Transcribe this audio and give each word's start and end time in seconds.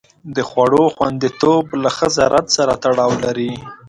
د 0.35 0.37
خوړو 0.49 0.83
خوندیتوب 0.95 1.65
له 1.83 1.89
ښه 1.95 2.07
زراعت 2.17 2.47
سره 2.57 2.73
تړاو 2.83 3.11
لري. 3.23 3.51